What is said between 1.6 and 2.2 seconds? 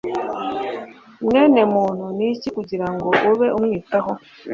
muntu